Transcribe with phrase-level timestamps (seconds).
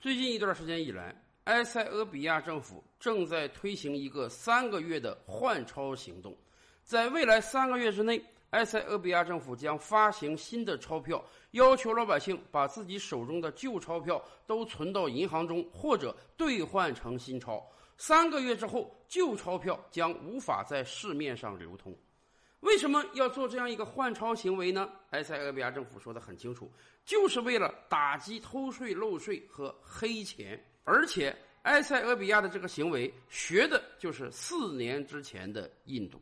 [0.00, 1.14] 最近一段时间以来，
[1.44, 6.34] 埃塞俄比亚政府正在推行一个三个月的换钞行动。
[6.82, 8.18] 在未来三个月之内，
[8.48, 17.62] 埃塞俄比亚政府将发行新的钞票，要求老百姓把自己手中的旧钞票都存到银行中，或者兑换成新钞。
[17.98, 21.94] 三个月之后，旧钞票将无法在市面上流通。
[22.60, 24.90] 为什么要做这样一个换钞行为呢？
[25.10, 26.70] 埃塞俄比亚政府说的很清楚，
[27.04, 30.62] 就是为了打击偷税漏税和黑钱。
[30.84, 36.20] 而且，埃塞俄比亚的这个行为学的就是四年之前的印度。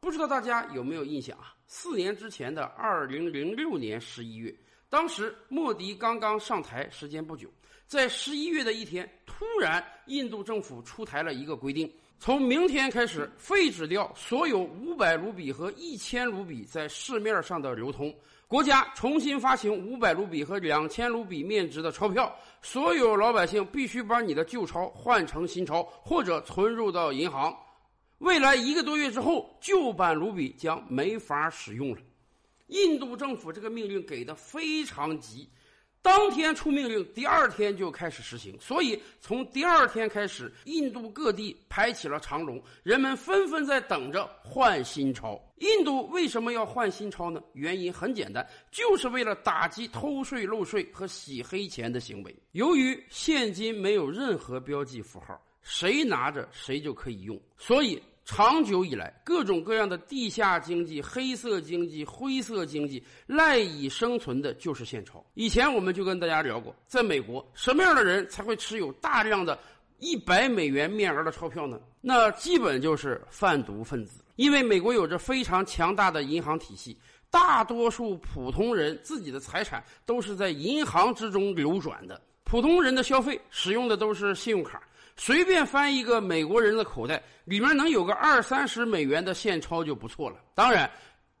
[0.00, 1.54] 不知道大家有没有印象啊？
[1.66, 4.52] 四年之前的二零零六年十一月，
[4.88, 7.48] 当时莫迪刚刚上台时间不久，
[7.86, 11.88] 在十一月的一天，突然印度政府出台了一个规定。
[12.24, 18.14] 从明天开始，废止掉所有五百卢比和一千卢比在市面上的流通。
[18.46, 22.32] 国家重新发行五百卢比和两千卢比面值的钞票。
[22.62, 27.52] 所有老百姓必须把你的旧钞换成新钞，或者存入到银行。
[28.18, 32.00] 未来一个多月之后，旧版卢比将没法使用了。
[32.68, 35.48] 印度政府这个命令给的非常急。
[36.02, 38.58] 当天出命令，第二天就开始实行。
[38.60, 45.40] 所以从第二天开始，印度各地排起了长龙，人们纷纷在等着换新钞。
[45.58, 47.40] 印度为什么要换新钞呢？
[47.52, 52.36] 原因很简单，就是为了打击偷税漏税和洗黑钱的行为。
[52.50, 58.02] 由于现金没有任何标记符号，谁拿着谁就可以用，所以。
[58.34, 65.22] 长久以来，各种各样的地下经济、黑色经济、灰色经济赖以生存的就是现钞。
[65.34, 69.58] 以前我们就跟大家聊过，在美国，什么样的人才会持有大量的
[69.98, 71.78] 一百美元面额的钞票呢？
[72.00, 74.24] 那基本就是贩毒分子。
[74.36, 76.96] 因为美国有着非常强大的银行体系，
[77.30, 82.18] 大多数普通人自己的财产都是在银行之中流转的。
[82.44, 84.82] 普通人的消费使用的都是信用卡。
[85.16, 90.36] 随便翻一个美国人的口袋，里面能有个二三十美元的现钞就不错了。
[90.54, 90.90] 当然，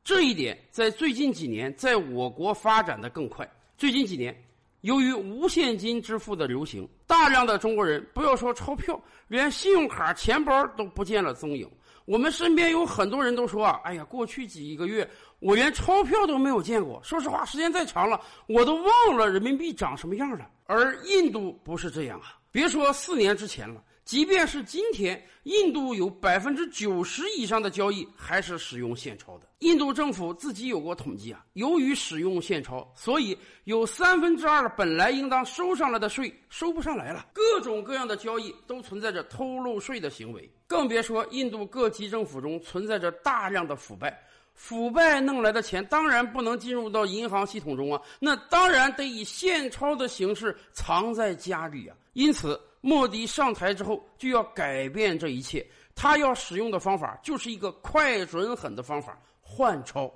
[0.04, 3.50] 这一点在最近几年在我国发展的更快。
[3.76, 4.36] 最近几年，
[4.82, 11.68] 由于无现金支付的流行，大量的中国人不要说钞票，连信用卡、钱包都不见了踪影。
[12.04, 15.08] 我们身边有很多人都说啊，哎呀，过去几个月
[15.38, 17.00] 我连钞票都没有见过。
[17.02, 20.48] 说实话，时间再长了，我都忘了人民币长什么样了。
[20.66, 22.38] 而印度不是这样啊。
[22.52, 29.48] 别说四年之前了，即便是今天，印度有百分之九十以上的交易还是使用现钞的。
[29.60, 37.28] 印度政府自己有过统计啊，由于使用现钞，所以有三分之二本来应当收上来的税收不上来了。
[37.32, 44.22] 各种各样的交易都存在着偷漏税的行为，更别说印度各级政府中存在着大量的腐败。
[44.54, 51.96] 腐败弄来的钱当然不能进入到银行系统中啊，那当然得以现钞的形式藏在家里啊。
[52.12, 60.12] 因此，莫迪上台之后就要改变这一切，他要使用的方法就是一个快、准、狠的方法——换钞。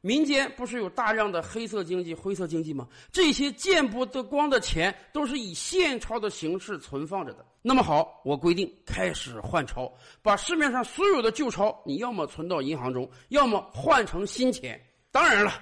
[0.00, 2.86] 民间不是有大量的黑色经济、灰色经济吗？
[3.10, 7.44] 这些见不得光的钱都是以现钞的形式存放着的。
[7.62, 9.92] 那么好，我规定开始换钞，
[10.22, 14.80] 把市面上所有的旧钞，你要么存到银行中，要么换成新钱。
[15.10, 15.52] 当然了，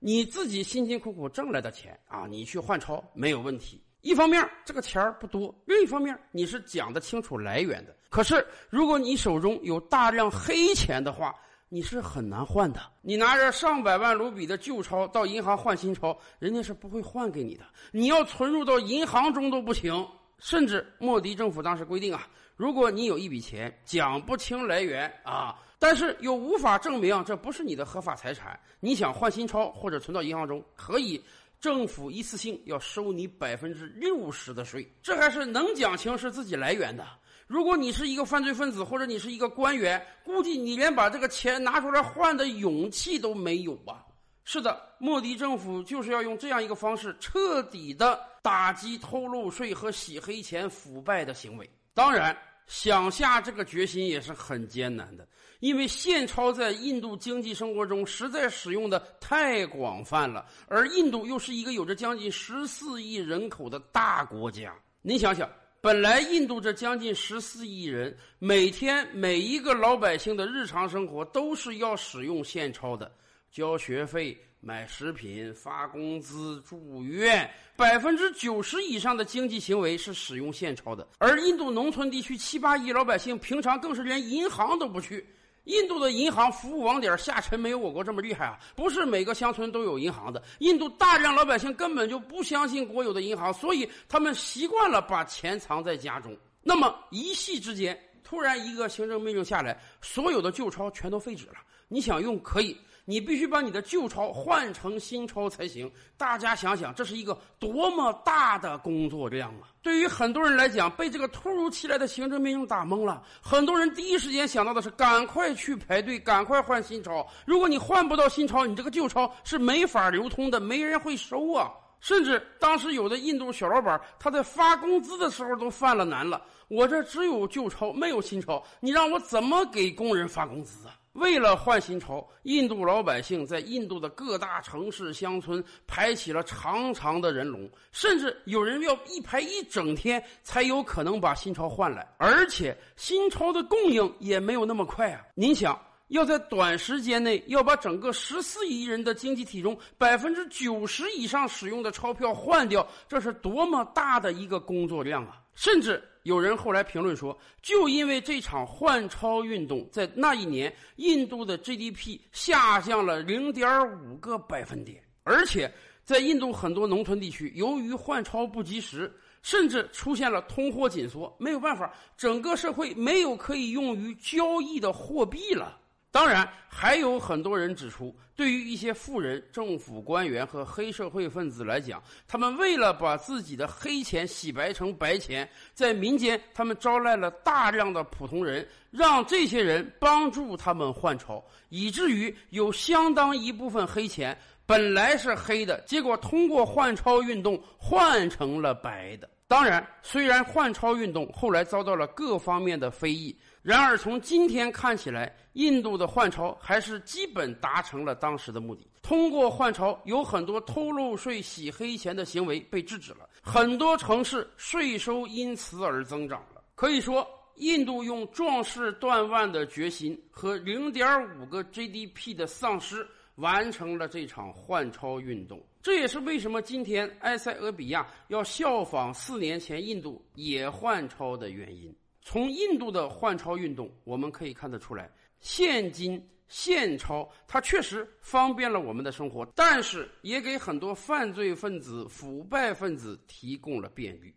[0.00, 3.80] 你自己辛辛苦苦挣来的钱啊，你去换钞没有问题。
[4.04, 7.96] 一方面这个钱不多，另一方面你是讲得清楚来源的。
[8.10, 11.34] 可是如果你手中有大量黑钱的话，
[11.70, 12.80] 你是很难换的。
[13.00, 17.64] 你拿着上百万卢比的旧钞到银行换新钞，人家是不会换给你的。
[17.92, 20.06] 你要存入到银行中都不行。
[20.38, 31.22] 甚至莫迪政府当时规定啊，如果你有一笔钱讲不清来源啊，但是又无法证明这不是你的合法财产，你想换新钞或者存到银行中，可以
[31.64, 34.86] 政府一次性要收你百分之六十的税。
[35.02, 37.02] 这还是能讲清是自己来源的。
[37.46, 44.04] 如果你是一个犯罪分子，或者你是一个官员，估计你连把这个钱拿出来换的勇气都没有吧？
[44.44, 51.66] 是的，莫迪政府就是要用这样一个方式，彻底的打击偷漏税和洗黑钱、腐败的行为。
[51.94, 55.26] 当然，想下这个决心也是很艰难的，
[55.60, 64.74] 因为现钞在印度经济生活中实在使用的太广泛了，而印度又是一个有着将近十四亿人口的大国家。
[65.02, 65.50] 您想想。
[65.80, 73.14] 本来印度这将近十四亿人，每天每一个老百姓的日常生活都是要使用现钞的，
[73.52, 74.34] 交学费、
[74.64, 81.06] 买食品、发工资、住院，百分之九十以上的经济行为是使用现钞的。
[81.18, 85.26] 而印度农村地区七八亿老百姓，平常更是连银行都不去。
[85.64, 88.58] 印度的银行服务网点下沉没有我国这么厉害啊！
[88.74, 90.42] 不是每个乡村都有银行的。
[90.60, 96.34] 印度大量老百姓根本就不相信国有的银行，所以他们习惯了把钱藏在家中。
[96.62, 101.56] 那么一夕之间，突然一个行政命令下来，所有的旧钞全都废止了。
[101.88, 102.74] 你想用可以。
[103.04, 105.90] 你必须把你的旧钞换成新钞才行。
[106.16, 109.68] 大家想想，这是一个多么大的工作量啊！
[109.82, 113.22] 对于很多人来讲，被这个突如其来的行政命令打懵了。
[113.42, 117.26] 很多人第一时间想到的是赶快去排队，赶快换新钞。
[117.44, 121.70] 如果你换不到新钞，你这个旧钞是没法流通的，没人会收啊！
[122.00, 126.42] 甚至当时有的印度小老板，他在发工资的时候都犯了难了。
[126.68, 130.96] 我这只有旧钞，没有新钞，你让我怎么给工人发工资啊？
[131.14, 145.22] 为了换新钞，印度老百姓在印度的各大城市、乡村排起了长长的人龙，甚至有人要一排一整天才有可能把新钞换来，而且新钞的供应也没有那么快啊！
[145.34, 145.80] 您想
[146.14, 155.42] 要在短时间内要把整个十四亿人的经济体中百分之九十以上使用的钞票换掉，这是多么大的一个工作量啊！
[155.54, 156.02] 甚至。
[156.22, 163.68] 有人后来评论说，就因为这场换钞运动，在那一年，印度的 GDP 下降了零点
[164.00, 165.70] 五个百分点，而且
[166.02, 169.12] 在印度很多农村地区，由于换钞不及时，
[169.42, 175.78] 甚至出现了通货紧缩，没有办法，整个社会没有可以用于交易的货币了。
[176.14, 199.28] 当然，还有很多人指出，对于一些富人、政府官员和黑社会分子来讲，他们为了把自己的黑钱洗白成白钱，在民间他们招来了大量的普通人，让这些人帮助他们换钞，以至于有相当一部分黑钱本来是黑的，结果通过换钞运动换成了白的。
[199.46, 203.36] 当然，虽然换钞运动后来遭到了各方面的非议。
[203.62, 208.86] 然而，从今天看起来，印度的换钞还是基本达成了当时的目的。
[209.02, 216.62] 通过换钞，有很多偷漏税、洗黑钱的行为被制止了，很多城市税收因此而增长了。
[216.74, 217.26] 可以说，
[217.56, 221.06] 印度用壮士断腕的决心和零点
[221.38, 223.06] 五个 GDP 的丧失，
[223.36, 225.62] 完成了这场换钞运动。
[225.84, 231.94] 这也是为什么今天埃塞俄比亚要效仿四年前印度也换钞的原因。
[232.22, 235.10] 从印度的换钞运动，我们可以看得出来，
[235.40, 244.34] 现金现钞它确实方便了我们的生活，但是也给很多犯罪分子、腐败分子提供了便利。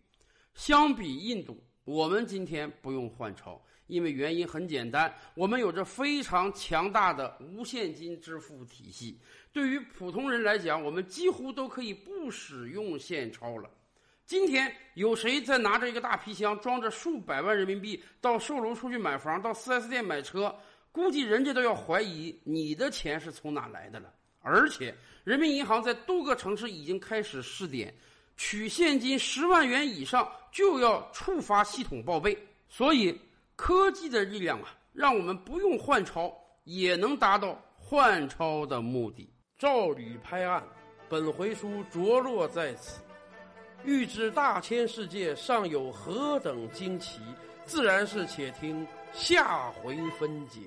[0.53, 9.19] 相比印度，我们今天不用换钞，因为原因很简单，我们有着非常强大的无现金支付体系。
[9.51, 13.69] 对于普通人来讲，我们几乎都可以不使用现钞了。
[14.25, 20.53] 今天有谁在拿着一个大皮箱，装着数百万人民币到售楼处去买房，到 4S 店买车？
[20.91, 24.13] 估计人家都要怀疑你的钱是从哪来的了。
[24.41, 24.93] 而且，
[25.23, 27.93] 人民银行在多个城市已经开始试点，
[28.35, 32.37] 取现金十万元以上就要触发系统报备。
[32.67, 33.17] 所以，
[33.57, 36.31] 科技的力量啊，让我们不用换钞
[36.63, 39.27] 也能达到换钞的目的。
[39.57, 40.63] 照吕拍案，
[41.09, 43.01] 本回书着落在此。
[43.83, 47.19] 欲知大千世界尚有何等惊奇，
[47.65, 50.59] 自然是且听下回分解。